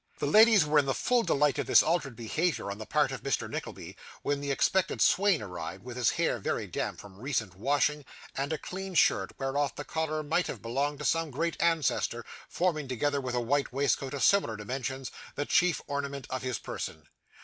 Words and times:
The 0.17 0.25
ladies 0.25 0.65
were 0.65 0.79
in 0.79 0.87
the 0.87 0.95
full 0.95 1.21
delight 1.21 1.59
of 1.59 1.67
this 1.67 1.83
altered 1.83 2.15
behaviour 2.15 2.71
on 2.71 2.79
the 2.79 2.87
part 2.87 3.11
of 3.11 3.21
Mr. 3.21 3.47
Nickleby, 3.47 3.95
when 4.23 4.41
the 4.41 4.49
expected 4.49 4.99
swain 4.99 5.43
arrived, 5.43 5.83
with 5.83 5.95
his 5.95 6.09
hair 6.09 6.39
very 6.39 6.65
damp 6.65 6.99
from 6.99 7.19
recent 7.19 7.53
washing, 7.55 8.03
and 8.33 8.51
a 8.51 8.57
clean 8.57 8.95
shirt, 8.95 9.31
whereof 9.37 9.75
the 9.75 9.83
collar 9.85 10.23
might 10.23 10.47
have 10.47 10.59
belonged 10.59 10.97
to 10.97 11.05
some 11.05 11.31
giant 11.31 11.55
ancestor, 11.59 12.25
forming, 12.49 12.87
together 12.87 13.21
with 13.21 13.35
a 13.35 13.39
white 13.41 13.71
waistcoat 13.71 14.15
of 14.15 14.23
similar 14.23 14.57
dimensions, 14.57 15.11
the 15.35 15.45
chief 15.45 15.79
ornament 15.85 16.25
of 16.31 16.41
his 16.41 16.57
person. 16.57 17.07